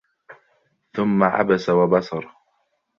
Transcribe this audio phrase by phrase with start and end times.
[0.95, 2.33] ثم عبس وبسر